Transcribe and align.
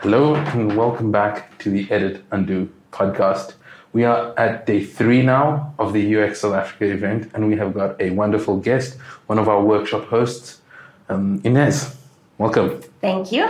Hello 0.00 0.36
and 0.36 0.76
welcome 0.76 1.10
back 1.10 1.58
to 1.58 1.70
the 1.70 1.90
Edit 1.90 2.22
Undo 2.30 2.70
podcast. 2.92 3.54
We 3.92 4.04
are 4.04 4.32
at 4.38 4.64
day 4.64 4.84
three 4.84 5.22
now 5.22 5.74
of 5.76 5.92
the 5.92 6.16
UX 6.16 6.40
South 6.42 6.54
Africa 6.54 6.84
event, 6.84 7.32
and 7.34 7.48
we 7.48 7.56
have 7.56 7.74
got 7.74 8.00
a 8.00 8.10
wonderful 8.10 8.58
guest, 8.58 8.96
one 9.26 9.40
of 9.40 9.48
our 9.48 9.60
workshop 9.60 10.04
hosts, 10.04 10.60
um, 11.08 11.40
Inez. 11.42 11.96
Welcome. 12.38 12.80
Thank 13.00 13.32
you. 13.32 13.42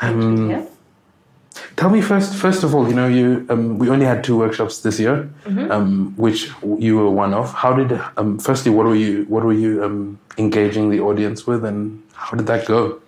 Um, 0.00 0.48
Thank 0.48 0.50
you. 0.50 0.70
Tell 1.76 1.90
me 1.90 2.00
first, 2.00 2.34
first 2.34 2.64
of 2.64 2.74
all, 2.74 2.88
you 2.88 2.94
know, 2.96 3.06
you 3.06 3.46
um, 3.48 3.78
we 3.78 3.88
only 3.88 4.04
had 4.04 4.24
two 4.24 4.36
workshops 4.36 4.80
this 4.80 4.98
year, 4.98 5.30
um, 5.70 6.12
which 6.16 6.50
you 6.76 6.96
were 6.96 7.10
one 7.10 7.32
of. 7.32 7.54
How 7.54 7.72
did, 7.72 8.00
um, 8.16 8.40
firstly, 8.40 8.72
what 8.72 8.84
were 8.86 8.96
you, 8.96 9.26
what 9.28 9.44
were 9.44 9.52
you 9.52 9.84
um, 9.84 10.18
engaging 10.38 10.90
the 10.90 10.98
audience 10.98 11.46
with, 11.46 11.64
and 11.64 12.02
how 12.14 12.36
did 12.36 12.48
that 12.48 12.66
go? 12.66 13.00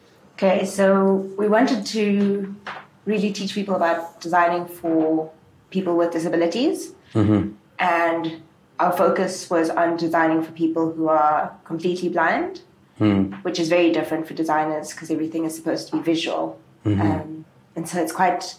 Okay, 0.42 0.64
so 0.64 1.16
we 1.36 1.48
wanted 1.48 1.84
to 1.84 2.56
really 3.04 3.30
teach 3.30 3.54
people 3.54 3.74
about 3.74 4.22
designing 4.22 4.64
for 4.66 5.30
people 5.68 5.98
with 5.98 6.12
disabilities. 6.12 6.94
Mm-hmm. 7.12 7.50
And 7.78 8.40
our 8.78 8.90
focus 8.90 9.50
was 9.50 9.68
on 9.68 9.98
designing 9.98 10.42
for 10.42 10.50
people 10.52 10.92
who 10.92 11.08
are 11.08 11.54
completely 11.64 12.08
blind, 12.08 12.62
hmm. 12.96 13.32
which 13.42 13.58
is 13.58 13.68
very 13.68 13.92
different 13.92 14.26
for 14.26 14.32
designers 14.32 14.92
because 14.92 15.10
everything 15.10 15.44
is 15.44 15.54
supposed 15.54 15.88
to 15.88 15.98
be 15.98 16.02
visual. 16.02 16.58
Mm-hmm. 16.86 17.02
Um, 17.02 17.44
and 17.76 17.86
so 17.86 18.00
it's 18.02 18.12
quite, 18.12 18.54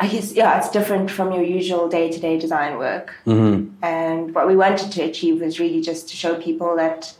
I 0.00 0.08
guess, 0.08 0.32
yeah, 0.32 0.56
it's 0.56 0.70
different 0.70 1.10
from 1.10 1.34
your 1.34 1.44
usual 1.44 1.86
day 1.86 2.10
to 2.10 2.18
day 2.18 2.38
design 2.38 2.78
work. 2.78 3.14
Mm-hmm. 3.26 3.84
And 3.84 4.34
what 4.34 4.48
we 4.48 4.56
wanted 4.56 4.90
to 4.92 5.02
achieve 5.02 5.42
was 5.42 5.60
really 5.60 5.82
just 5.82 6.08
to 6.08 6.16
show 6.16 6.40
people 6.40 6.76
that 6.76 7.14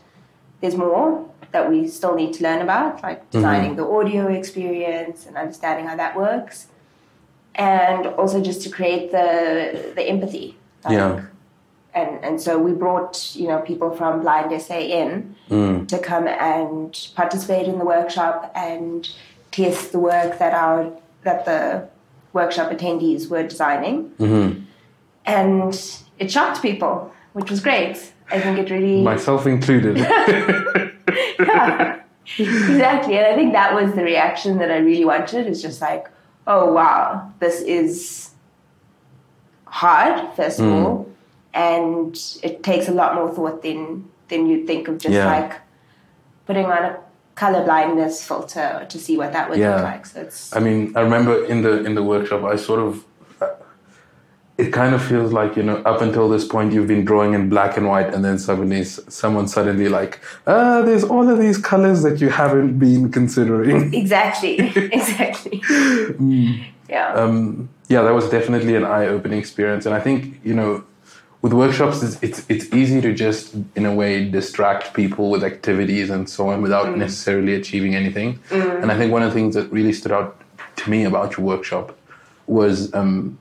there's 0.61 0.75
more 0.75 1.30
that 1.51 1.69
we 1.69 1.87
still 1.87 2.15
need 2.15 2.33
to 2.33 2.43
learn 2.43 2.61
about, 2.61 3.03
like 3.03 3.19
mm-hmm. 3.19 3.37
designing 3.37 3.75
the 3.75 3.85
audio 3.85 4.27
experience 4.27 5.25
and 5.25 5.37
understanding 5.37 5.85
how 5.87 5.95
that 5.95 6.15
works, 6.15 6.67
and 7.55 8.07
also 8.07 8.41
just 8.41 8.61
to 8.63 8.69
create 8.69 9.11
the 9.11 9.91
the 9.95 10.03
empathy. 10.03 10.57
like- 10.83 10.93
Yeah. 10.93 11.25
And 11.93 12.23
and 12.23 12.39
so 12.39 12.57
we 12.57 12.71
brought 12.71 13.35
you 13.35 13.49
know 13.49 13.59
people 13.59 13.91
from 13.91 14.21
Blind 14.21 14.49
SA 14.61 14.79
in 14.79 15.35
mm. 15.49 15.87
to 15.89 15.99
come 15.99 16.25
and 16.25 17.09
participate 17.15 17.67
in 17.67 17.79
the 17.79 17.85
workshop 17.85 18.49
and 18.55 19.09
test 19.51 19.91
the 19.91 19.99
work 19.99 20.39
that 20.39 20.53
our 20.53 20.89
that 21.23 21.43
the 21.43 21.89
workshop 22.31 22.71
attendees 22.71 23.29
were 23.29 23.43
designing, 23.43 24.09
mm-hmm. 24.11 24.61
and 25.25 25.73
it 26.17 26.31
shocked 26.31 26.61
people, 26.61 27.11
which 27.33 27.49
was 27.51 27.59
great. 27.59 28.13
I 28.31 28.39
think 28.39 28.57
it 28.57 28.69
really 28.71 29.01
Myself 29.01 29.45
included. 29.45 29.97
yeah, 31.39 32.01
exactly. 32.37 33.17
And 33.17 33.25
I 33.25 33.35
think 33.35 33.53
that 33.53 33.73
was 33.73 33.93
the 33.93 34.03
reaction 34.03 34.57
that 34.59 34.71
I 34.71 34.77
really 34.77 35.05
wanted. 35.05 35.47
Is 35.47 35.61
just 35.61 35.81
like, 35.81 36.07
oh 36.47 36.71
wow, 36.71 37.31
this 37.39 37.61
is 37.61 38.31
hard. 39.65 40.35
First 40.35 40.59
of 40.59 40.65
hmm. 40.65 40.71
all, 40.73 41.09
and 41.53 42.17
it 42.43 42.63
takes 42.63 42.87
a 42.87 42.91
lot 42.91 43.15
more 43.15 43.33
thought 43.33 43.61
than 43.61 44.09
than 44.29 44.47
you'd 44.47 44.65
think 44.65 44.87
of 44.87 44.97
just 44.97 45.13
Yeah. 45.13 45.25
like 45.25 45.59
putting 46.45 46.65
on 46.65 46.83
a 46.83 46.99
color 47.35 47.63
blindness 47.63 48.25
filter 48.25 48.85
to 48.89 48.97
see 48.99 49.17
what 49.17 49.33
that 49.33 49.49
would 49.49 49.59
Yeah. 49.59 49.75
look 49.75 49.83
like. 49.83 50.05
So 50.05 50.21
it's 50.21 50.55
I 50.55 50.59
mean, 50.59 50.93
I 50.95 51.01
remember 51.01 51.45
in 51.45 51.61
the 51.61 51.83
in 51.83 51.95
the 51.95 52.03
workshop, 52.03 52.43
I 52.43 52.55
sort 52.55 52.79
of. 52.79 53.05
It 54.61 54.71
kind 54.71 54.93
of 54.93 55.03
feels 55.03 55.33
like 55.33 55.55
you 55.55 55.63
know, 55.63 55.77
up 55.77 56.01
until 56.01 56.29
this 56.29 56.45
point, 56.45 56.71
you've 56.71 56.87
been 56.87 57.03
drawing 57.03 57.33
in 57.33 57.49
black 57.49 57.77
and 57.77 57.87
white, 57.87 58.13
and 58.13 58.23
then 58.23 58.37
suddenly, 58.37 58.83
someone 58.83 59.47
suddenly 59.47 59.89
like, 59.89 60.19
ah, 60.45 60.81
there's 60.83 61.03
all 61.03 61.27
of 61.27 61.39
these 61.39 61.57
colors 61.57 62.03
that 62.03 62.21
you 62.21 62.29
haven't 62.29 62.77
been 62.77 63.11
considering. 63.11 63.93
exactly, 64.01 64.57
exactly. 64.99 65.61
Yeah. 66.87 67.13
um, 67.13 67.69
yeah, 67.87 68.01
that 68.03 68.13
was 68.13 68.29
definitely 68.29 68.75
an 68.75 68.85
eye-opening 68.85 69.39
experience, 69.39 69.85
and 69.87 69.95
I 69.95 69.99
think 69.99 70.39
you 70.43 70.53
know, 70.53 70.83
with 71.41 71.53
workshops, 71.53 72.03
it's, 72.03 72.21
it's 72.21 72.45
it's 72.47 72.73
easy 72.73 73.01
to 73.01 73.13
just 73.13 73.55
in 73.75 73.85
a 73.87 73.93
way 73.95 74.29
distract 74.29 74.93
people 74.93 75.31
with 75.31 75.43
activities 75.43 76.11
and 76.11 76.29
so 76.29 76.49
on 76.49 76.61
without 76.61 76.95
necessarily 76.97 77.55
achieving 77.55 77.95
anything. 77.95 78.39
And 78.51 78.91
I 78.91 78.97
think 78.97 79.11
one 79.11 79.23
of 79.23 79.29
the 79.29 79.35
things 79.39 79.55
that 79.55 79.71
really 79.71 79.93
stood 79.93 80.11
out 80.11 80.39
to 80.75 80.89
me 80.89 81.03
about 81.05 81.37
your 81.37 81.45
workshop 81.45 81.97
was 82.45 82.93
um, 82.93 83.37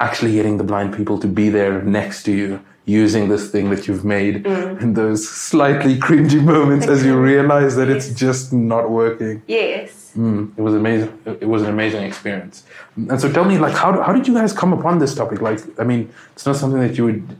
actually 0.00 0.32
getting 0.32 0.58
the 0.58 0.64
blind 0.64 0.94
people 0.94 1.18
to 1.18 1.26
be 1.26 1.48
there 1.48 1.82
next 1.82 2.22
to 2.24 2.32
you. 2.32 2.60
Using 2.86 3.30
this 3.30 3.50
thing 3.50 3.70
that 3.70 3.88
you've 3.88 4.04
made 4.04 4.44
in 4.44 4.92
those 4.92 5.26
slightly 5.26 5.96
cringy 5.98 6.42
moments 6.44 6.86
as 6.86 7.02
you 7.02 7.18
realize 7.18 7.76
that 7.76 7.88
it's 7.88 8.12
just 8.12 8.52
not 8.52 8.90
working. 8.90 9.42
yes. 9.46 10.12
Mm, 10.14 10.52
it 10.56 10.60
was 10.60 10.74
amazing. 10.74 11.18
It 11.24 11.48
was 11.48 11.62
an 11.62 11.70
amazing 11.70 12.04
experience. 12.04 12.62
And 12.96 13.18
so, 13.20 13.32
tell 13.32 13.44
me, 13.44 13.56
like, 13.58 13.72
how 13.74 14.00
how 14.02 14.12
did 14.12 14.28
you 14.28 14.34
guys 14.34 14.52
come 14.52 14.72
upon 14.72 14.98
this 14.98 15.14
topic? 15.14 15.40
Like, 15.40 15.60
I 15.80 15.84
mean, 15.84 16.12
it's 16.34 16.46
not 16.46 16.56
something 16.56 16.80
that 16.86 16.96
you 16.98 17.04
would 17.06 17.36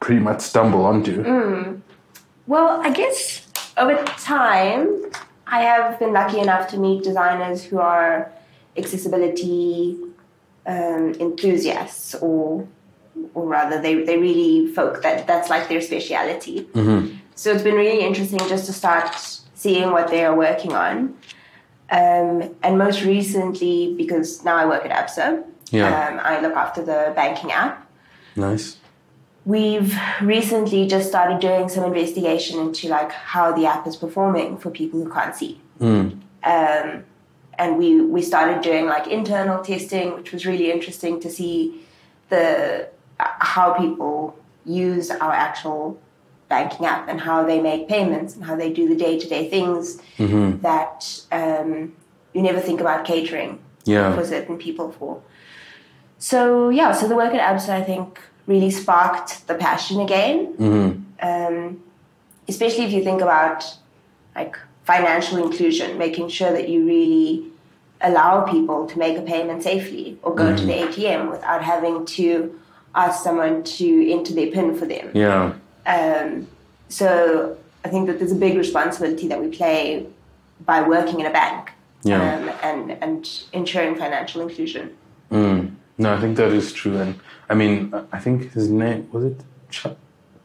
pretty 0.00 0.20
much 0.20 0.40
stumble 0.40 0.84
onto. 0.86 1.14
Well, 2.46 2.80
I 2.82 2.90
guess 2.90 3.46
over 3.76 3.96
time, 4.04 5.10
I 5.46 5.60
have 5.62 5.98
been 5.98 6.12
lucky 6.12 6.38
enough 6.38 6.68
to 6.68 6.78
meet 6.78 7.02
designers 7.04 7.62
who 7.64 7.78
are 7.78 8.32
accessibility 8.76 9.98
um, 10.66 11.14
enthusiasts, 11.20 12.14
or 12.16 12.66
or 13.34 13.46
rather, 13.46 13.80
they 13.80 14.02
they 14.04 14.18
really 14.18 14.72
folk 14.74 15.02
that 15.02 15.26
that's 15.26 15.50
like 15.50 15.68
their 15.68 15.80
speciality. 15.80 16.66
So 17.34 17.50
it's 17.52 17.62
been 17.62 17.74
really 17.74 18.04
interesting 18.04 18.38
just 18.48 18.66
to 18.66 18.72
start 18.72 19.14
seeing 19.54 19.90
what 19.90 20.08
they 20.08 20.24
are 20.24 20.34
working 20.36 20.72
on. 20.74 21.16
Um, 21.90 22.54
and 22.62 22.78
most 22.78 23.02
recently, 23.04 23.94
because 23.96 24.44
now 24.44 24.56
I 24.56 24.64
work 24.66 24.84
at 24.86 24.90
ABSA, 24.90 25.44
Yeah. 25.70 26.08
um, 26.08 26.20
I 26.22 26.40
look 26.40 26.54
after 26.54 26.82
the 26.82 27.12
banking 27.14 27.52
app. 27.52 27.86
Nice. 28.36 28.76
We've 29.44 29.94
recently 30.22 30.86
just 30.86 31.08
started 31.08 31.40
doing 31.40 31.68
some 31.68 31.84
investigation 31.84 32.60
into 32.60 32.88
like 32.88 33.10
how 33.12 33.52
the 33.52 33.66
app 33.66 33.86
is 33.86 33.96
performing 33.96 34.56
for 34.56 34.70
people 34.70 35.02
who 35.02 35.10
can't 35.10 35.34
see. 35.34 35.60
Um, 35.80 37.04
and 37.58 37.76
we 37.78 38.00
we 38.00 38.22
started 38.22 38.62
doing 38.62 38.86
like 38.86 39.06
internal 39.06 39.62
testing, 39.62 40.14
which 40.14 40.32
was 40.32 40.46
really 40.46 40.70
interesting 40.70 41.20
to 41.20 41.30
see 41.30 41.80
the 42.28 42.88
uh, 43.20 43.26
how 43.40 43.74
people 43.74 44.36
use 44.64 45.10
our 45.10 45.32
actual 45.32 46.00
banking 46.48 46.86
app 46.86 47.08
and 47.08 47.20
how 47.20 47.44
they 47.44 47.60
make 47.60 47.88
payments 47.88 48.34
and 48.36 48.44
how 48.44 48.54
they 48.56 48.70
do 48.72 48.88
the 48.88 48.94
day 48.96 49.18
to 49.18 49.26
day 49.28 49.48
things 49.48 50.00
that 50.62 51.20
um, 51.32 51.92
you 52.34 52.42
never 52.42 52.60
think 52.60 52.80
about 52.80 53.04
catering 53.04 53.58
Yeah. 53.84 54.14
for 54.14 54.24
certain 54.24 54.56
people 54.58 54.92
for. 54.92 55.22
So 56.18 56.68
yeah, 56.68 56.92
so 56.92 57.08
the 57.08 57.16
work 57.16 57.34
at 57.34 57.40
ABSA 57.40 57.70
I 57.70 57.82
think 57.82 58.20
really 58.46 58.70
sparked 58.70 59.46
the 59.48 59.54
passion 59.54 60.00
again. 60.00 60.54
Um, 61.22 61.82
especially 62.48 62.84
if 62.84 62.92
you 62.92 63.02
think 63.04 63.20
about 63.22 63.64
like 64.34 64.56
financial 64.84 65.38
inclusion, 65.44 65.98
making 65.98 66.28
sure 66.28 66.50
that 66.52 66.68
you 66.68 66.84
really 66.86 67.46
allow 68.00 68.40
people 68.42 68.86
to 68.86 68.98
make 68.98 69.16
a 69.16 69.22
payment 69.22 69.62
safely 69.62 70.18
or 70.22 70.34
go 70.34 70.54
to 70.56 70.64
the 70.66 70.72
ATM 70.72 71.30
without 71.30 71.62
having 71.62 72.04
to 72.04 72.58
ask 72.94 73.22
someone 73.22 73.62
to 73.62 74.10
enter 74.12 74.34
their 74.34 74.50
PIN 74.50 74.74
for 74.76 74.86
them. 74.86 75.10
Yeah. 75.14 75.52
Um, 75.86 76.48
so 76.88 77.56
I 77.84 77.88
think 77.88 78.06
that 78.08 78.18
there's 78.18 78.32
a 78.32 78.36
big 78.36 78.56
responsibility 78.56 79.28
that 79.28 79.40
we 79.40 79.48
play 79.48 80.06
by 80.66 80.82
working 80.82 81.20
in 81.20 81.26
a 81.26 81.30
bank 81.32 81.70
Yeah. 82.02 82.36
um, 82.36 82.48
and 82.62 82.90
and 83.02 83.30
ensuring 83.52 83.94
financial 83.96 84.42
inclusion. 84.42 84.96
No, 85.98 86.14
I 86.14 86.20
think 86.20 86.36
that 86.36 86.52
is 86.52 86.72
true. 86.72 86.96
And 86.98 87.14
I 87.48 87.54
mean, 87.54 87.92
I 88.12 88.18
think 88.18 88.52
his 88.52 88.68
name 88.68 89.08
was 89.12 89.24
it 89.24 89.40
Ch- 89.70 89.96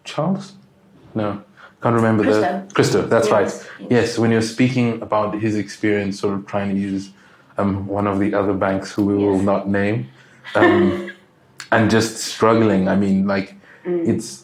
Charles? 0.04 0.54
No, 1.16 1.42
can't 1.82 1.96
remember 1.96 2.24
the 2.24 2.32
Christo. 2.32 2.68
Christo. 2.74 3.02
That's 3.08 3.28
Yes, 3.28 3.32
right. 3.32 3.44
yes. 3.80 3.88
Yes, 3.90 4.18
when 4.18 4.32
you're 4.32 4.42
speaking 4.42 5.02
about 5.02 5.40
his 5.40 5.56
experience, 5.56 6.20
sort 6.20 6.34
of 6.34 6.46
trying 6.48 6.70
to 6.74 6.80
use 6.80 7.10
um, 7.58 7.88
one 7.88 8.08
of 8.08 8.20
the 8.20 8.34
other 8.34 8.54
banks 8.54 8.92
who 8.92 9.06
we 9.06 9.16
will 9.16 9.40
not 9.40 9.68
name, 9.70 10.10
um, 10.56 11.12
and 11.72 11.90
just 11.90 12.18
struggling. 12.18 12.88
I 12.88 12.96
mean, 12.96 13.28
like 13.28 13.54
Mm. 13.86 14.06
it's 14.08 14.44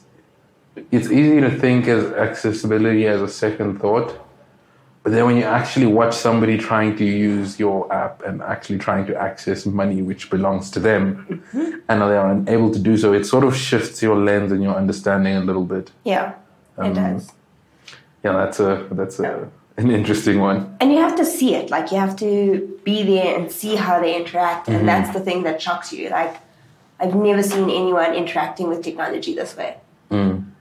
it's 0.91 1.09
easy 1.11 1.41
to 1.41 1.49
think 1.59 1.87
as 1.87 2.05
accessibility 2.13 3.05
as 3.07 3.21
a 3.21 3.27
second 3.27 3.79
thought. 3.81 4.09
But 5.03 5.11
then 5.11 5.25
when 5.25 5.35
you 5.35 5.43
actually 5.43 5.85
watch 5.87 6.15
somebody 6.15 6.57
trying 6.57 6.95
to 6.95 7.03
use 7.03 7.59
your 7.59 7.91
app 7.91 8.23
and 8.25 8.41
actually 8.41 8.79
trying 8.79 9.05
to 9.07 9.15
access 9.21 9.65
money 9.65 10.01
which 10.01 10.29
belongs 10.29 10.71
to 10.71 10.79
them 10.79 11.03
Mm-hmm. 11.53 11.79
and 11.89 12.01
they 12.01 12.15
are 12.21 12.31
unable 12.31 12.71
to 12.71 12.79
do 12.79 12.95
so, 12.95 13.11
it 13.11 13.25
sort 13.25 13.43
of 13.43 13.53
shifts 13.53 14.01
your 14.01 14.15
lens 14.15 14.51
and 14.53 14.63
your 14.63 14.75
understanding 14.75 15.35
a 15.35 15.41
little 15.41 15.65
bit. 15.65 15.91
Yeah, 16.05 16.33
Um, 16.77 16.91
it 16.91 16.95
does. 16.95 17.31
Yeah, 18.23 18.33
that's 18.33 18.59
a 18.59 18.87
that's 18.91 19.19
a, 19.19 19.49
an 19.77 19.91
interesting 19.91 20.39
one. 20.39 20.77
And 20.79 20.91
you 20.91 20.99
have 20.99 21.15
to 21.17 21.25
see 21.25 21.55
it. 21.55 21.69
Like 21.69 21.91
you 21.91 21.97
have 21.97 22.15
to 22.17 22.79
be 22.83 23.03
there 23.03 23.37
and 23.37 23.51
see 23.51 23.75
how 23.75 23.99
they 23.99 24.15
interact. 24.15 24.67
And 24.69 24.87
that's 24.87 25.13
the 25.13 25.19
thing 25.19 25.43
that 25.43 25.61
shocks 25.61 25.91
you. 25.91 26.09
Like 26.09 26.37
I've 26.99 27.15
never 27.15 27.43
seen 27.43 27.69
anyone 27.69 28.13
interacting 28.13 28.67
with 28.69 28.81
technology 28.83 29.33
this 29.35 29.57
way. 29.57 29.77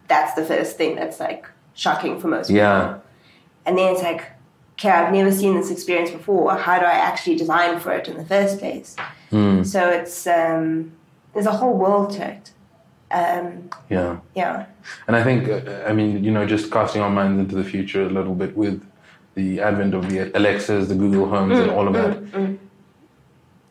That's 0.08 0.34
the 0.34 0.44
first 0.44 0.76
thing 0.76 0.96
that's 0.96 1.20
like 1.20 1.46
shocking 1.74 2.20
for 2.20 2.28
most 2.28 2.48
people. 2.48 2.58
Yeah. 2.58 2.98
And 3.64 3.78
then 3.78 3.92
it's 3.92 4.02
like, 4.02 4.30
okay, 4.74 4.90
I've 4.90 5.12
never 5.12 5.32
seen 5.32 5.54
this 5.54 5.70
experience 5.70 6.10
before. 6.10 6.54
How 6.56 6.78
do 6.78 6.84
I 6.84 6.92
actually 6.92 7.36
design 7.36 7.78
for 7.80 7.92
it 7.92 8.08
in 8.08 8.16
the 8.16 8.24
first 8.24 8.58
place? 8.58 8.96
Mm. 9.30 9.64
So 9.64 9.88
it's 9.88 10.26
um, 10.26 10.92
there's 11.32 11.46
a 11.46 11.52
whole 11.52 11.76
world 11.76 12.10
to 12.14 12.28
it. 12.28 12.50
Um, 13.12 13.68
Yeah. 13.90 14.16
yeah, 14.34 14.66
And 15.06 15.14
I 15.16 15.22
think, 15.22 15.48
uh, 15.48 15.84
I 15.86 15.92
mean, 15.92 16.24
you 16.24 16.30
know, 16.30 16.46
just 16.46 16.70
casting 16.70 17.02
our 17.02 17.10
minds 17.10 17.38
into 17.40 17.54
the 17.54 17.64
future 17.64 18.02
a 18.02 18.08
little 18.08 18.34
bit 18.34 18.56
with 18.56 18.82
the 19.34 19.60
advent 19.60 19.94
of 19.94 20.08
the 20.10 20.30
Alexas, 20.36 20.88
the 20.88 20.94
Google 20.94 21.26
Homes, 21.28 21.58
and 21.58 21.70
all 21.70 21.86
of 21.88 21.94
that, 21.94 22.16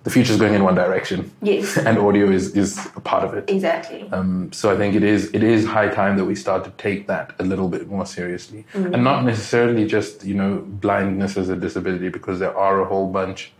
the 0.04 0.10
future 0.10 0.34
is 0.34 0.40
going 0.40 0.56
in 0.56 0.64
one 0.64 0.74
direction, 0.74 1.32
yes, 1.44 1.78
and 1.88 1.98
audio 2.00 2.28
is, 2.32 2.56
is 2.56 2.80
a 2.96 3.00
part 3.02 3.24
of 3.24 3.36
it. 3.36 3.44
exactly. 3.50 4.10
Um, 4.12 4.52
so 4.52 4.72
I 4.72 4.76
think 4.76 4.96
it 4.96 5.04
is 5.04 5.30
it 5.32 5.44
is 5.44 5.64
high 5.66 5.90
time 5.90 6.18
that 6.18 6.26
we 6.26 6.34
start 6.34 6.64
to 6.64 6.72
take 6.72 7.06
that 7.06 7.34
a 7.38 7.44
little 7.44 7.68
bit 7.70 7.88
more 7.88 8.08
seriously, 8.08 8.66
and 8.74 9.04
not 9.04 9.24
necessarily 9.24 9.86
just 9.86 10.24
you 10.26 10.34
know 10.34 10.64
blindness 10.66 11.38
as 11.38 11.50
a 11.50 11.56
disability, 11.56 12.10
because 12.10 12.40
there 12.40 12.56
are 12.58 12.82
a 12.82 12.86
whole 12.86 13.12
bunch 13.12 13.52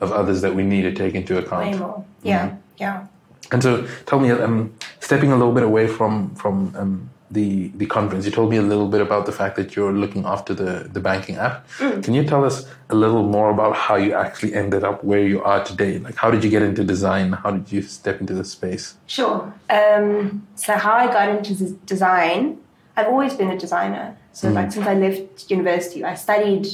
of 0.00 0.12
others 0.12 0.42
that 0.42 0.54
we 0.54 0.62
need 0.62 0.82
to 0.82 0.92
take 0.92 1.14
into 1.16 1.34
Way 1.34 1.40
account. 1.40 1.78
more. 1.78 2.04
Yeah, 2.22 2.54
yeah. 2.78 3.06
And 3.52 3.62
so, 3.62 3.86
tell 4.06 4.20
me, 4.20 4.30
um, 4.30 4.72
stepping 5.00 5.32
a 5.32 5.36
little 5.36 5.52
bit 5.52 5.64
away 5.64 5.86
from 5.86 6.34
from 6.34 6.74
um, 6.76 7.10
the 7.30 7.68
the 7.76 7.86
conference, 7.86 8.24
you 8.26 8.32
told 8.32 8.50
me 8.50 8.56
a 8.56 8.62
little 8.62 8.88
bit 8.88 9.00
about 9.00 9.26
the 9.26 9.32
fact 9.32 9.56
that 9.56 9.76
you're 9.76 9.92
looking 9.92 10.24
after 10.24 10.52
the 10.54 10.88
the 10.92 11.00
banking 11.00 11.36
app. 11.36 11.66
Can 11.78 12.14
you 12.14 12.24
tell 12.24 12.44
us 12.44 12.66
a 12.90 12.94
little 12.94 13.22
more 13.22 13.50
about 13.50 13.76
how 13.76 13.96
you 13.96 14.14
actually 14.14 14.54
ended 14.54 14.84
up 14.84 15.04
where 15.04 15.24
you 15.24 15.42
are 15.42 15.64
today? 15.64 15.98
Like, 15.98 16.16
how 16.16 16.30
did 16.30 16.42
you 16.44 16.50
get 16.50 16.62
into 16.62 16.84
design? 16.84 17.32
How 17.32 17.52
did 17.52 17.70
you 17.70 17.82
step 17.82 18.20
into 18.20 18.34
this 18.34 18.52
space? 18.52 18.94
Sure. 19.06 19.52
Um, 19.68 20.46
so 20.56 20.74
how 20.74 20.94
I 20.94 21.06
got 21.06 21.28
into 21.28 21.72
design, 21.86 22.58
I've 22.96 23.08
always 23.08 23.34
been 23.34 23.50
a 23.50 23.58
designer. 23.58 24.16
So 24.32 24.48
like 24.50 24.72
since 24.72 24.86
I 24.86 24.94
left 24.94 25.50
university, 25.50 26.04
I 26.04 26.14
studied 26.14 26.66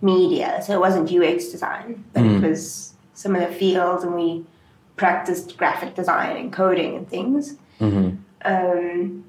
media. 0.00 0.62
So 0.64 0.74
it 0.74 0.80
wasn't 0.80 1.10
UX 1.12 1.48
design, 1.48 2.04
but 2.12 2.24
it 2.24 2.42
was 2.42 2.94
similar 3.14 3.50
fields, 3.52 4.02
and 4.04 4.14
we 4.14 4.44
practiced 4.96 5.56
graphic 5.56 5.94
design 5.94 6.36
and 6.36 6.52
coding 6.52 6.96
and 6.96 7.08
things. 7.08 7.56
Um, 8.44 9.24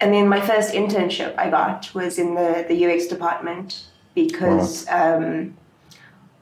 and 0.00 0.12
then 0.12 0.28
my 0.28 0.40
first 0.40 0.74
internship 0.74 1.36
I 1.38 1.50
got 1.50 1.92
was 1.94 2.18
in 2.18 2.34
the, 2.34 2.64
the 2.68 2.86
UX 2.86 3.06
department 3.06 3.84
because, 4.14 4.86
um, 4.88 5.56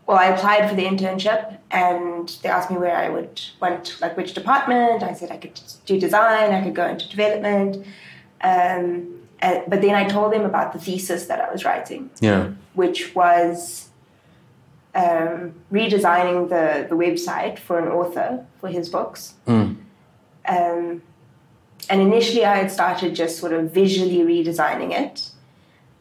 well, 0.06 0.16
I 0.18 0.26
applied 0.26 0.68
for 0.68 0.74
the 0.74 0.84
internship 0.84 1.58
and 1.70 2.28
they 2.42 2.48
asked 2.48 2.70
me 2.70 2.76
where 2.78 2.96
I 2.96 3.08
would 3.08 3.40
want, 3.60 3.98
like 4.00 4.16
which 4.16 4.34
department. 4.34 5.02
I 5.02 5.14
said 5.14 5.30
I 5.30 5.36
could 5.36 5.60
do 5.86 5.98
design, 5.98 6.52
I 6.52 6.62
could 6.62 6.74
go 6.74 6.86
into 6.86 7.08
development. 7.08 7.76
Um, 8.42 9.20
and, 9.40 9.62
but 9.68 9.80
then 9.82 9.94
I 9.94 10.04
told 10.08 10.32
them 10.32 10.44
about 10.44 10.72
the 10.72 10.78
thesis 10.78 11.26
that 11.26 11.40
I 11.40 11.50
was 11.52 11.64
writing, 11.64 12.10
Yeah. 12.20 12.50
which 12.74 13.14
was 13.14 13.88
um, 14.94 15.54
redesigning 15.72 16.48
the, 16.48 16.86
the 16.88 16.94
website 16.94 17.58
for 17.58 17.78
an 17.78 17.88
author 17.88 18.46
for 18.60 18.68
his 18.68 18.88
books. 18.88 19.34
Mm. 19.46 19.76
Um, 20.46 21.02
and 21.88 22.00
initially, 22.00 22.44
I 22.44 22.56
had 22.56 22.70
started 22.70 23.14
just 23.14 23.38
sort 23.38 23.52
of 23.52 23.72
visually 23.72 24.18
redesigning 24.18 24.92
it. 24.92 25.30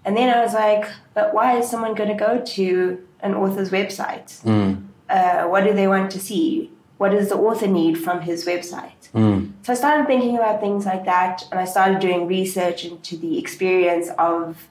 And 0.04 0.18
then 0.18 0.30
I 0.36 0.44
was 0.44 0.54
like, 0.54 0.86
but 1.14 1.34
why 1.34 1.58
is 1.58 1.70
someone 1.70 1.94
going 1.94 2.10
to 2.10 2.16
go 2.16 2.40
to 2.40 3.08
an 3.22 3.34
author's 3.34 3.70
website? 3.70 4.42
Mm. 4.44 4.88
Uh, 5.10 5.48
what 5.48 5.64
do 5.64 5.74
they 5.74 5.88
want 5.88 6.12
to 6.12 6.20
see? 6.20 6.72
What 6.98 7.12
does 7.12 7.30
the 7.30 7.36
author 7.36 7.68
need 7.68 7.98
from 7.98 8.22
his 8.22 8.46
website? 8.46 9.10
Mm. 9.14 9.52
So 9.64 9.74
I 9.74 9.76
started 9.76 10.08
thinking 10.08 10.38
about 10.38 10.60
things 10.60 10.86
like 10.86 11.06
that, 11.06 11.44
and 11.52 11.60
I 11.60 11.66
started 11.66 12.00
doing 12.00 12.28
research 12.28 12.86
into 12.86 13.18
the 13.18 13.38
experience 13.38 14.10
of 14.18 14.68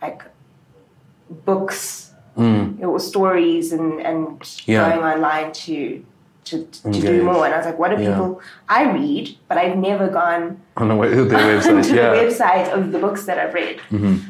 like 0.00 0.22
books 1.44 2.11
Mm. 2.36 2.80
or 2.82 2.98
stories 2.98 3.72
and, 3.72 4.00
and 4.00 4.40
Yeah. 4.66 4.88
going 4.88 5.04
online 5.04 5.52
to 5.52 6.04
to, 6.44 6.64
to 6.64 6.86
Engage. 6.88 7.02
do 7.02 7.22
more. 7.22 7.44
And 7.44 7.54
I 7.54 7.58
was 7.58 7.66
like, 7.66 7.78
what 7.78 7.92
are 7.92 8.00
Yeah. 8.00 8.08
people 8.08 8.40
I 8.68 8.90
read, 8.90 9.36
but 9.48 9.58
I've 9.58 9.76
never 9.76 10.08
gone 10.08 10.60
On 10.76 10.88
the 10.88 10.94
website. 11.02 11.88
to 11.88 11.94
yeah. 11.94 12.10
the 12.10 12.16
website 12.16 12.72
of 12.72 12.90
the 12.90 12.98
books 12.98 13.26
that 13.26 13.38
I've 13.38 13.54
read. 13.54 13.78
Mhm. 13.92 14.20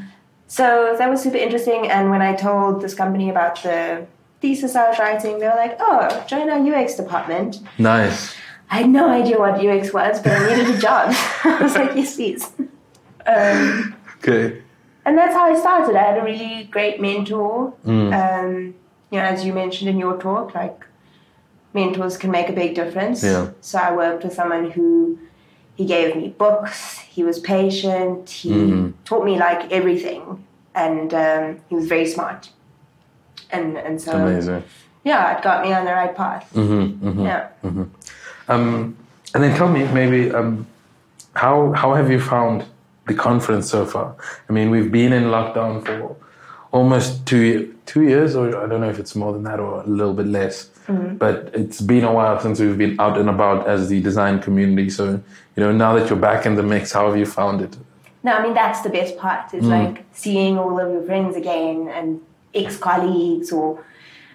So 0.46 0.94
that 0.99 1.08
was 1.08 1.22
super 1.22 1.38
interesting. 1.38 1.88
And 1.90 2.10
when 2.10 2.20
I 2.20 2.34
told 2.34 2.82
this 2.82 2.93
company 2.94 3.31
about 3.31 3.62
the 3.62 4.05
thesis 4.43 4.76
I 4.76 4.88
was 4.90 4.98
writing, 4.98 5.38
they 5.38 5.46
were 5.46 5.55
like, 5.56 5.76
oh, 5.81 6.25
join 6.26 6.50
our 6.50 6.58
UX 6.60 6.96
department. 6.96 7.60
Nice. 7.78 8.34
I 8.70 8.76
had 8.82 8.90
no 8.90 9.08
idea 9.08 9.38
what 9.38 9.55
UX 9.64 9.93
was, 9.94 10.20
but 10.20 10.32
I 10.32 10.55
needed 10.56 10.75
a 10.75 10.78
job. 10.78 11.14
I 11.44 11.58
was 11.62 11.75
like, 11.76 11.94
yes, 11.94 12.16
please. 12.16 12.50
Um, 13.26 13.94
Okay. 14.19 14.62
And 15.04 15.19
that's 15.19 15.34
how 15.34 15.52
I 15.52 15.58
started. 15.58 15.96
I 15.96 16.02
had 16.02 16.19
a 16.19 16.25
really 16.25 16.64
great 16.64 17.00
mentor. 17.00 17.72
Mm. 17.87 18.12
Um, 18.12 18.75
you 19.10 19.19
know, 19.19 19.25
as 19.25 19.44
you 19.44 19.52
mentioned 19.52 19.90
in 19.90 19.99
your 19.99 20.16
talk, 20.19 20.54
like 20.54 20.84
mentors 21.75 22.16
can 22.16 22.31
make 22.31 22.49
a 22.49 22.52
big 22.52 22.75
difference. 22.75 23.22
Yeah. 23.22 23.50
So 23.60 23.78
I 23.78 23.94
worked 23.94 24.25
with 24.25 24.32
someone 24.34 24.70
who 24.70 25.19
he 25.75 25.84
gave 25.87 26.16
me 26.16 26.28
books. 26.28 26.99
He 26.99 27.22
was 27.25 27.38
patient. 27.40 28.31
He 28.31 28.50
Mhm. 28.50 28.93
taught 29.04 29.25
me 29.25 29.38
like 29.38 29.70
everything, 29.72 30.22
and 30.75 31.12
um, 31.14 31.56
he 31.69 31.75
was 31.75 31.87
very 31.87 32.06
smart. 32.06 32.50
And 33.50 33.76
and 33.76 34.00
so 34.00 34.12
Amazing. 34.12 34.62
yeah, 35.05 35.37
it 35.37 35.43
got 35.43 35.62
me 35.64 35.72
on 35.75 35.84
the 35.84 35.93
right 35.93 36.14
path. 36.16 36.50
Mm-hmm, 36.55 37.08
mm-hmm. 37.08 37.25
Yeah. 37.26 37.48
Um, 38.48 38.96
and 39.34 39.43
then 39.43 39.56
tell 39.56 39.69
me 39.69 39.84
maybe 39.93 40.31
um, 40.32 40.66
how 41.34 41.72
how 41.72 41.94
have 41.94 42.10
you 42.10 42.20
found 42.20 42.64
the 43.06 43.14
conference 43.14 43.70
so 43.70 43.84
far? 43.84 44.16
I 44.49 44.52
mean, 44.52 44.70
we've 44.70 44.90
been 44.90 45.12
in 45.12 45.25
lockdown 45.25 45.84
for 45.84 46.16
almost 46.70 47.26
two 47.26 47.78
two 47.87 48.02
years, 48.02 48.34
or 48.34 48.49
I 48.56 48.66
don't 48.69 48.81
know 48.81 48.90
if 48.90 48.99
it's 48.99 49.14
more 49.14 49.32
than 49.32 49.43
that 49.44 49.60
or 49.60 49.82
a 49.82 49.87
little 49.87 50.14
bit 50.14 50.26
less. 50.26 50.70
Mm-hmm. 50.87 51.16
But 51.16 51.50
it's 51.54 51.81
been 51.81 52.04
a 52.04 52.12
while 52.12 52.40
since 52.40 52.58
we've 52.58 52.76
been 52.76 52.99
out 53.00 53.16
and 53.16 53.28
about 53.28 53.69
as 53.69 53.88
the 53.88 54.00
design 54.00 54.40
community. 54.40 54.90
So 54.90 55.22
you 55.56 55.62
know, 55.62 55.72
now 55.72 55.94
that 55.96 56.08
you're 56.08 56.19
back 56.19 56.46
in 56.46 56.54
the 56.54 56.62
mix, 56.62 56.93
how 56.93 57.06
have 57.08 57.16
you 57.16 57.26
found 57.26 57.60
it? 57.60 57.76
No, 58.22 58.32
I 58.32 58.43
mean 58.43 58.54
that's 58.54 58.82
the 58.82 58.90
best 58.90 59.16
part. 59.16 59.52
Is 59.55 59.64
mm. 59.64 59.69
like 59.69 60.05
seeing 60.12 60.58
all 60.58 60.78
of 60.78 60.93
your 60.93 61.02
friends 61.02 61.37
again 61.37 61.88
and 61.88 62.20
ex 62.55 62.76
colleagues 62.76 63.52
or 63.52 63.84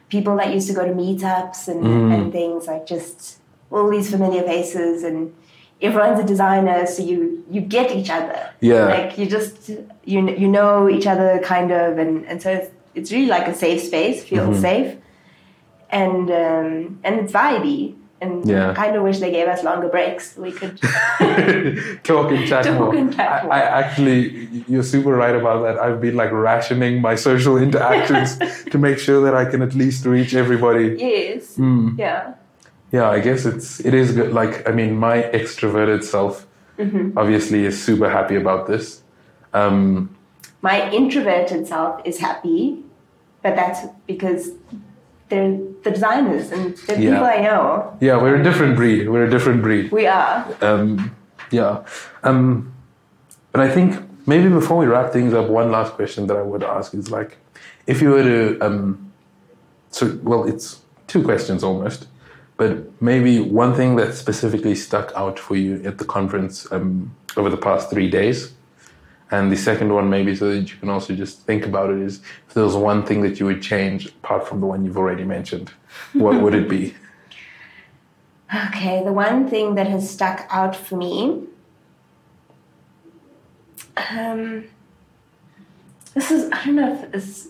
people 0.09 0.35
that 0.37 0.53
used 0.53 0.67
to 0.67 0.73
go 0.73 0.85
to 0.85 0.93
meetups 0.93 1.67
and, 1.67 1.85
and 1.85 2.27
mm. 2.27 2.31
things 2.31 2.67
like 2.67 2.85
just 2.85 3.39
all 3.71 3.89
these 3.89 4.09
familiar 4.09 4.43
faces 4.43 5.03
and 5.03 5.33
everyone's 5.81 6.19
a 6.19 6.23
designer, 6.23 6.85
so 6.87 7.03
you 7.03 7.43
you 7.49 7.61
get 7.61 7.91
each 7.91 8.09
other. 8.09 8.49
Yeah. 8.61 8.85
like 8.85 9.17
you 9.17 9.25
just 9.27 9.69
you 10.05 10.27
you 10.29 10.47
know 10.47 10.89
each 10.89 11.07
other 11.07 11.39
kind 11.43 11.71
of, 11.71 11.97
and 11.97 12.25
and 12.25 12.41
so 12.41 12.51
it's, 12.51 12.69
it's 12.95 13.11
really 13.11 13.27
like 13.27 13.47
a 13.47 13.53
safe 13.53 13.81
space. 13.83 14.23
Feels 14.23 14.59
safe, 14.61 14.97
and 15.89 16.29
um, 16.31 16.99
and 17.03 17.19
it's 17.21 17.31
vibey. 17.33 17.95
And 18.19 18.47
Yeah. 18.49 18.71
I 18.71 18.73
kind 18.73 18.95
of 18.95 19.03
wish 19.03 19.19
they 19.19 19.29
gave 19.29 19.47
us 19.47 19.63
longer 19.63 19.89
breaks. 19.89 20.35
We 20.37 20.51
could 20.51 20.79
Talk 22.03 22.31
and 22.31 22.47
chat 22.47 22.63
Talk 22.65 22.79
more. 22.79 22.95
and 22.95 23.15
chat 23.15 23.43
I. 23.45 23.47
I 23.47 23.59
actually, 23.81 24.47
you're 24.67 24.81
super 24.81 25.11
right 25.15 25.35
about 25.35 25.61
that. 25.61 25.77
I've 25.77 26.01
been 26.01 26.15
like 26.15 26.31
rationing 26.31 26.99
my 26.99 27.13
social 27.13 27.57
interactions 27.65 28.39
to 28.71 28.77
make 28.79 28.97
sure 28.97 29.21
that 29.21 29.35
I 29.35 29.45
can 29.45 29.61
at 29.61 29.75
least 29.75 30.03
reach 30.07 30.33
everybody. 30.33 30.95
yes, 30.97 31.57
Mm. 31.57 31.99
yeah. 31.99 32.33
Yeah, 32.91 33.09
I 33.09 33.19
guess 33.19 33.45
it's 33.45 33.79
it 33.81 33.93
is 33.93 34.13
good. 34.13 34.33
Like, 34.33 34.67
I 34.67 34.71
mean, 34.71 34.95
my 34.95 35.23
extroverted 35.33 36.03
self 36.03 36.47
obviously 37.17 37.65
is 37.65 37.81
super 37.83 38.09
happy 38.09 38.35
about 38.35 38.67
this. 38.67 39.01
Um, 39.53 40.15
my 40.61 40.89
introverted 40.91 41.67
self 41.67 42.01
is 42.05 42.19
happy, 42.19 42.83
but 43.41 43.55
that's 43.55 43.81
because 44.05 44.51
they're 45.29 45.57
the 45.83 45.91
designers 45.91 46.51
and 46.51 46.77
the 46.87 46.93
Yeah. 47.01 47.11
people 47.11 47.25
I 47.25 47.41
know. 47.41 47.97
yeah, 47.99 48.21
we're 48.21 48.35
a 48.35 48.43
different 48.43 48.75
breed. 48.75 49.09
We're 49.09 49.25
a 49.25 49.29
different 49.29 49.61
breed. 49.61 49.91
We 49.91 50.07
are. 50.07 50.45
Um, 50.61 51.11
yeah. 51.51 51.83
Um, 52.23 52.71
but 53.51 53.61
I 53.61 53.69
think 53.69 53.99
maybe 54.25 54.47
before 54.49 54.77
we 54.77 54.85
wrap 54.85 55.11
things 55.11 55.33
up, 55.33 55.49
one 55.49 55.71
last 55.71 55.93
question 55.93 56.27
that 56.27 56.37
I 56.37 56.41
would 56.43 56.63
ask 56.63 56.93
is 56.93 57.11
like, 57.11 57.37
if 57.87 58.01
you 58.01 58.09
were 58.11 58.23
to, 58.23 58.59
um, 58.61 59.11
so 59.91 60.17
well, 60.23 60.43
it's 60.45 60.81
two 61.07 61.23
questions 61.23 61.63
almost, 61.63 62.07
but 62.57 63.01
maybe 63.01 63.39
one 63.39 63.75
thing 63.75 63.95
that 63.97 64.15
specifically 64.15 64.73
stuck 64.75 65.11
out 65.15 65.37
for 65.37 65.55
you 65.55 65.81
at 65.85 65.99
the 65.99 66.05
conference 66.05 66.69
um, 66.71 67.15
over 67.37 67.49
the 67.49 67.57
past 67.57 67.89
three 67.89 68.09
days. 68.09 68.53
And 69.29 69.51
the 69.51 69.57
second 69.57 69.93
one, 69.93 70.09
maybe 70.09 70.35
so 70.35 70.49
that 70.51 70.71
you 70.71 70.77
can 70.77 70.89
also 70.89 71.13
just 71.13 71.41
think 71.41 71.65
about 71.65 71.91
it, 71.91 71.99
is 71.99 72.21
if 72.47 72.53
there 72.53 72.63
was 72.63 72.75
one 72.75 73.05
thing 73.05 73.21
that 73.21 73.39
you 73.39 73.45
would 73.45 73.61
change 73.61 74.07
apart 74.07 74.47
from 74.47 74.61
the 74.61 74.65
one 74.65 74.85
you've 74.85 74.97
already 74.97 75.23
mentioned, 75.23 75.71
what 76.13 76.41
would 76.41 76.53
it 76.53 76.67
be? 76.67 76.95
Okay, 78.67 79.03
the 79.03 79.11
one 79.11 79.49
thing 79.49 79.75
that 79.75 79.87
has 79.87 80.09
stuck 80.09 80.47
out 80.49 80.73
for 80.73 80.95
me. 80.95 81.43
Um, 84.09 84.63
this 86.13 86.31
is, 86.31 86.49
I 86.53 86.63
don't 86.63 86.75
know 86.77 86.93
if 86.93 87.13
it's, 87.13 87.47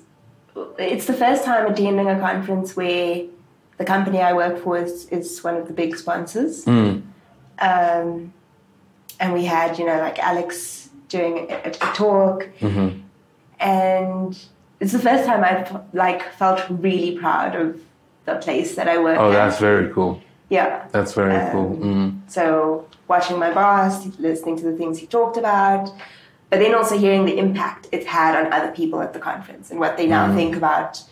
it's 0.79 1.05
the 1.05 1.13
first 1.13 1.43
time 1.43 1.71
attending 1.71 2.09
a 2.09 2.19
conference 2.19 2.75
where 2.75 3.25
the 3.77 3.85
company 3.85 4.19
I 4.21 4.33
work 4.33 4.57
for 4.63 4.77
is, 4.77 5.05
is 5.09 5.43
one 5.43 5.55
of 5.55 5.67
the 5.67 5.73
big 5.73 5.95
sponsors. 5.95 6.65
Mm. 6.65 7.03
Um, 7.59 8.33
and 9.19 9.33
we 9.33 9.45
had, 9.45 9.77
you 9.79 9.85
know, 9.85 9.97
like 9.99 10.19
Alex 10.19 10.89
doing 11.09 11.47
a, 11.49 11.69
a 11.69 11.71
talk. 11.71 12.47
Mhm. 12.59 13.01
And 13.59 14.37
it's 14.79 14.91
the 14.91 14.99
first 14.99 15.25
time 15.25 15.43
I've 15.43 15.81
like 15.93 16.31
felt 16.33 16.61
really 16.69 17.17
proud 17.17 17.55
of 17.55 17.81
the 18.25 18.35
place 18.35 18.75
that 18.75 18.87
I 18.87 18.97
work 18.97 19.17
Oh, 19.19 19.29
at. 19.31 19.33
that's 19.33 19.59
very 19.59 19.91
cool. 19.93 20.21
yeah. 20.49 20.85
That's 20.91 21.13
very 21.13 21.35
Um, 21.35 21.51
cool. 21.51 21.75
Mm. 21.77 22.19
So 22.27 22.85
watching 23.07 23.39
my 23.39 23.53
boss, 23.53 24.05
listening 24.19 24.57
to 24.57 24.63
the 24.63 24.75
things 24.77 24.99
he 24.99 25.07
talked 25.07 25.37
about, 25.37 25.89
but 26.49 26.59
then 26.59 26.75
also 26.75 26.97
hearing 26.97 27.25
the 27.25 27.37
impact 27.37 27.87
it's 27.91 28.05
had 28.05 28.35
on 28.45 28.51
other 28.53 28.71
people 28.71 29.01
at 29.01 29.13
the 29.13 29.19
conference 29.19 29.71
and 29.71 29.79
what 29.79 29.97
they 29.97 30.07
now 30.07 30.33
think 30.35 30.55
about 30.55 31.03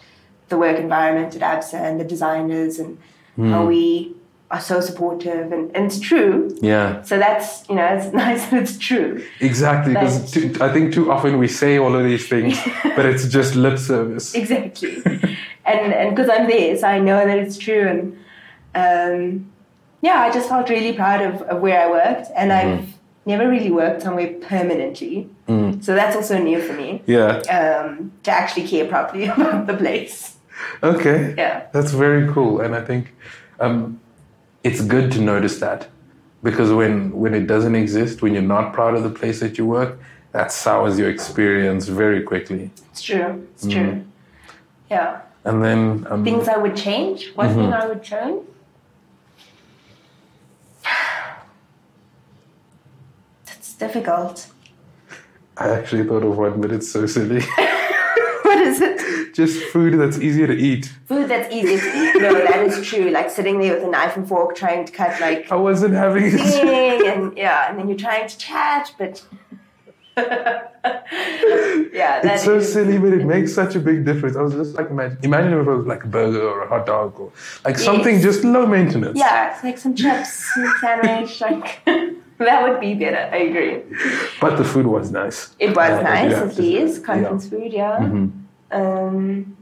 the 0.50 0.58
work 0.58 0.78
environment 0.80 1.36
at 1.36 1.42
ABSA 1.42 1.74
and 1.80 2.00
the 2.00 2.04
designers 2.06 2.80
and 2.80 2.98
how 3.38 3.66
we 3.66 4.14
are 4.52 4.62
so 4.62 4.80
supportive 4.80 5.52
and, 5.52 5.76
and 5.76 5.86
it's 5.88 6.00
true. 6.00 6.56
Yeah, 6.62 7.02
So 7.02 7.18
that's 7.18 7.68
you 7.68 7.76
know 7.76 7.86
it's 7.86 8.14
nice 8.26 8.46
that 8.50 8.62
it's 8.62 8.78
true. 8.78 9.24
exactly. 9.42 9.94
Because 9.94 10.38
I 10.62 10.72
think 10.72 10.94
too 10.94 11.12
often 11.12 11.38
we 11.40 11.48
say 11.48 11.78
all 11.78 11.96
of 11.96 12.04
these 12.04 12.28
things, 12.30 12.58
but 12.96 13.06
it's 13.06 13.28
just 13.28 13.56
lip 13.56 13.78
service. 13.80 14.36
Exactly. 14.36 15.02
and 15.66 15.94
and 15.94 16.16
because 16.16 16.30
I'm 16.30 16.48
there, 16.48 16.78
so 16.78 16.88
I 16.88 17.00
know 17.00 17.26
that 17.26 17.38
it's 17.40 17.58
true. 17.58 17.88
And 17.94 18.18
um, 18.76 19.52
yeah, 20.02 20.22
I 20.22 20.32
just 20.32 20.48
felt 20.48 20.70
really 20.70 20.94
proud 20.94 21.22
of, 21.22 21.42
of 21.44 21.62
where 21.62 21.82
I 21.82 21.90
worked, 21.90 22.28
and 22.36 22.54
I've 22.54 22.88
never 23.26 23.50
really 23.50 23.72
worked 23.72 24.04
somewhere 24.04 24.34
permanently. 24.42 25.28
So 25.48 25.94
that's 25.96 26.16
also 26.16 26.38
new 26.38 26.62
for 26.62 26.74
me 26.74 27.02
Yeah. 27.08 27.38
um, 27.58 28.12
to 28.24 28.32
actually 28.32 28.68
care 28.68 28.86
properly 28.88 29.26
about 29.26 29.66
the 29.68 29.74
place. 29.76 30.35
Okay. 30.84 31.34
Yeah. 31.38 31.68
That's 31.74 31.92
very 31.92 32.32
cool, 32.34 32.62
and 32.62 32.76
I 32.76 32.82
think 32.82 33.14
um, 33.60 34.00
it's 34.64 34.82
good 34.82 35.12
to 35.14 35.22
notice 35.22 35.60
that 35.60 35.88
because 36.44 36.72
when 36.72 37.12
when 37.12 37.34
it 37.34 37.48
doesn't 37.48 37.76
exist, 37.76 38.22
when 38.22 38.34
you're 38.34 38.42
not 38.58 38.74
proud 38.74 38.96
of 38.96 39.04
the 39.04 39.10
place 39.10 39.40
that 39.40 39.58
you 39.58 39.66
work, 39.66 40.00
that 40.32 40.52
sours 40.52 40.98
your 41.00 41.10
experience 41.10 41.88
very 41.88 42.22
quickly. 42.24 42.72
It's 42.92 43.02
true. 43.02 43.48
It's 43.54 43.68
true. 43.68 44.06
Yeah. 44.90 45.22
And 45.44 45.64
then 45.64 46.08
um, 46.10 46.24
Things 46.24 46.48
I 46.48 46.58
would 46.58 46.76
change. 46.76 47.32
One 47.36 47.54
thing 47.54 47.72
I 47.74 47.86
would 47.88 48.04
change. 48.04 48.44
That's 53.46 53.74
difficult. 53.74 54.48
I 55.58 55.70
actually 55.70 56.04
thought 56.04 56.24
of 56.24 56.38
one, 56.38 56.60
but 56.60 56.72
it's 56.72 56.92
so 56.92 57.06
silly. 57.06 57.42
What 59.38 59.48
is 59.50 59.56
it? 59.56 59.60
Just 59.60 59.72
food 59.72 60.00
that's 60.00 60.20
easier 60.20 60.48
to 60.48 60.54
eat. 60.56 60.92
Food 61.08 61.30
that's 61.30 61.54
easy 61.54 61.78
to 61.78 61.98
eat. 61.98 62.22
No, 62.22 62.34
that 62.34 62.60
is 62.66 62.86
true. 62.88 63.10
Like 63.10 63.30
sitting 63.30 63.60
there 63.60 63.76
with 63.76 63.84
a 63.84 63.88
knife 63.90 64.16
and 64.18 64.28
fork 64.28 64.56
trying 64.56 64.86
to 64.86 64.92
cut 64.92 65.20
like 65.22 65.52
I 65.52 65.56
wasn't 65.56 65.94
having 65.94 66.26
it. 66.26 66.32
thing 66.40 67.08
and 67.08 67.38
yeah, 67.38 67.70
and 67.70 67.78
then 67.80 67.88
you're 67.90 67.98
trying 67.98 68.28
to 68.28 68.38
chat, 68.38 68.92
but 68.98 69.24
yeah, 70.18 72.22
that 72.22 72.26
It's 72.26 72.44
so 72.44 72.58
is- 72.58 72.72
silly, 72.72 72.98
but 72.98 73.12
it 73.14 73.26
makes 73.26 73.54
such 73.54 73.76
a 73.76 73.80
big 73.80 74.06
difference. 74.06 74.38
I 74.38 74.42
was 74.42 74.54
just 74.54 74.76
like, 74.76 74.90
imagine, 74.90 75.18
imagine 75.24 75.54
if 75.54 75.68
it 75.68 75.72
was 75.72 75.86
like 75.86 76.06
a 76.06 76.08
burger 76.08 76.42
or 76.42 76.64
a 76.64 76.68
hot 76.70 76.86
dog 76.86 77.20
or 77.20 77.32
like 77.66 77.78
something 77.78 78.22
just 78.22 78.44
low 78.46 78.66
maintenance. 78.66 79.18
Yeah, 79.20 79.54
it's 79.54 79.64
like 79.64 79.78
some 79.78 79.94
chips, 79.96 80.50
sandwich, 80.80 81.42
like 81.48 81.84
that 81.86 82.64
would 82.70 82.80
be 82.80 82.94
better. 82.94 83.30
I 83.34 83.38
agree. 83.38 83.82
But 84.40 84.56
the 84.58 84.64
food 84.66 84.88
was 84.88 85.12
nice. 85.12 85.54
It 85.60 85.76
was 85.76 85.90
Uh, 85.90 86.02
nice, 86.02 86.32
yeah, 86.32 86.44
at 86.44 86.58
least 86.58 87.04
conference 87.04 87.50
food, 87.50 87.74
yeah. 87.74 88.30
Um, 88.76 89.56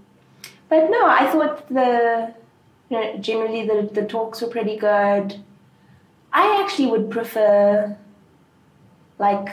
but 0.69 0.89
no, 0.89 1.05
I 1.05 1.27
thought 1.31 1.67
the 1.69 2.33
you 2.89 2.99
know, 2.99 3.17
generally 3.17 3.65
the 3.67 3.89
the 3.91 4.05
talks 4.05 4.41
were 4.41 4.47
pretty 4.47 4.75
good. 4.77 5.39
I 6.35 6.61
actually 6.63 6.87
would 6.87 7.11
prefer, 7.11 7.95
like, 9.19 9.49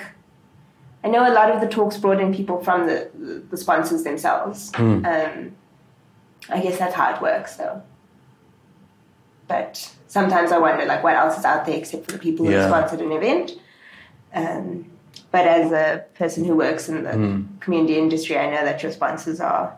I 1.04 1.08
know 1.08 1.30
a 1.30 1.34
lot 1.34 1.50
of 1.50 1.60
the 1.60 1.68
talks 1.68 1.98
brought 1.98 2.20
in 2.20 2.34
people 2.34 2.62
from 2.64 2.86
the 2.86 3.10
the 3.50 3.56
sponsors 3.56 4.02
themselves. 4.02 4.72
Um, 5.06 5.52
I 6.48 6.60
guess 6.60 6.78
that's 6.78 6.94
how 6.94 7.14
it 7.14 7.20
works, 7.20 7.56
though. 7.56 7.82
But 9.46 9.92
sometimes 10.06 10.52
I 10.52 10.58
wonder, 10.58 10.84
like, 10.86 11.02
what 11.04 11.16
else 11.16 11.38
is 11.38 11.44
out 11.44 11.66
there 11.66 11.76
except 11.76 12.06
for 12.06 12.12
the 12.12 12.18
people 12.18 12.46
who 12.46 12.52
Yeah. 12.52 12.66
sponsored 12.68 13.00
an 13.00 13.12
event. 13.12 13.52
Um, 14.34 14.86
but 15.32 15.46
as 15.46 15.72
a 15.72 16.04
person 16.14 16.44
who 16.44 16.56
works 16.56 16.88
in 16.88 17.04
the 17.04 17.44
community 17.60 17.96
industry, 17.98 18.36
I 18.36 18.50
know 18.50 18.64
that 18.64 18.82
your 18.82 18.92
sponsors 18.92 19.40
are 19.40 19.74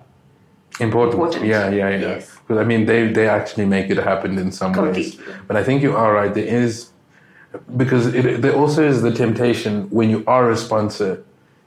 Important. 0.80 1.14
Important. 1.14 1.44
Yeah, 1.44 1.68
yeah, 1.68 1.90
yeah. 1.90 1.98
Yes. 1.98 2.38
Because 2.38 2.58
I 2.58 2.64
mean, 2.64 2.86
they 2.86 3.06
they 3.08 3.28
actually 3.28 3.66
make 3.66 3.90
it 3.90 3.98
happen 3.98 4.38
in 4.38 4.50
some 4.52 4.72
ways. 4.72 5.20
But 5.46 5.56
I 5.56 5.62
think 5.62 5.82
you 5.82 5.94
are 5.94 6.14
right. 6.14 6.32
There 6.32 6.46
is 6.46 6.88
because 7.76 8.06
it, 8.06 8.40
there 8.40 8.54
also 8.56 8.82
is 8.82 9.02
the 9.02 9.12
temptation 9.12 9.90
when 9.90 10.08
you 10.08 10.24
are 10.26 10.50
a 10.50 10.56
sponsor 10.56 11.22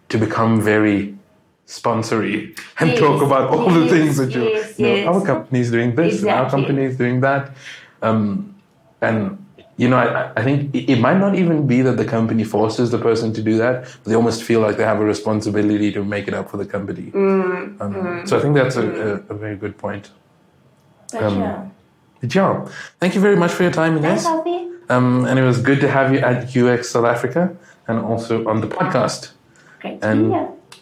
to 0.10 0.18
become 0.18 0.60
very 0.60 1.16
sponsory 1.68 2.58
and 2.80 2.90
Yes, 2.90 3.00
talk 3.00 3.22
about 3.22 3.50
all 3.52 3.70
the 3.70 3.88
things 3.88 4.18
that 4.18 4.32
you, 4.34 4.44
yes, 4.44 4.80
you 4.80 4.88
know, 4.88 5.14
our 5.14 5.26
company 5.26 5.60
is 5.60 5.72
doing 5.72 5.96
this 5.96 6.22
and 6.22 6.30
our 6.30 6.46
Exactly. 6.46 6.62
company 6.62 6.84
is 6.86 6.98
doing 6.98 7.22
that. 7.22 7.52
Um, 8.02 8.56
and 9.02 9.45
you 9.78 9.90
know, 9.90 9.98
I, 9.98 10.32
I 10.40 10.44
think 10.44 10.74
it 10.74 11.00
might 11.00 11.18
not 11.18 11.36
even 11.36 11.68
be 11.68 11.82
that 11.82 11.98
the 11.98 12.06
company 12.06 12.44
forces 12.46 12.92
the 12.92 12.98
person 12.98 13.34
to 13.34 13.42
do 13.42 13.58
that, 13.58 13.84
but 13.84 14.10
they 14.10 14.16
almost 14.16 14.44
feel 14.44 14.62
like 14.62 14.78
they 14.78 14.86
have 14.86 15.00
a 15.02 15.06
responsibility 15.06 15.92
to 15.92 16.04
make 16.04 16.28
it 16.30 16.34
up 16.34 16.50
for 16.50 16.58
the 16.58 16.66
company. 16.66 17.12
Mm, 17.12 17.82
Um, 17.82 18.22
So 18.28 18.38
I 18.38 18.42
think 18.42 18.56
that's 18.56 18.78
a, 18.78 18.86
a, 19.30 19.34
a 19.34 19.36
very 19.44 19.58
good 19.58 19.78
point. 19.78 20.12
Um, 21.20 21.40
yeah. 21.40 21.66
Good 22.22 22.30
job. 22.30 22.72
Thank 23.02 23.16
you 23.16 23.22
very 23.22 23.36
much 23.36 23.52
for 23.52 23.64
your 23.64 23.72
time, 23.72 23.98
Inez. 23.98 24.26
Um, 24.90 25.26
and 25.26 25.38
it 25.40 25.44
was 25.44 25.60
good 25.62 25.80
to 25.82 25.90
have 25.90 26.14
you 26.14 26.20
at 26.20 26.56
UX 26.56 26.90
South 26.90 27.06
Africa 27.06 27.56
and 27.88 28.00
also 28.00 28.48
on 28.48 28.62
the 28.62 28.68
podcast. 28.68 29.32
Great 29.82 30.02
to 30.02 30.08
And 30.08 30.34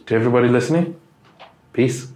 to 0.05 0.15
everybody 0.15 0.47
listening, 0.49 0.95
peace. 1.73 2.07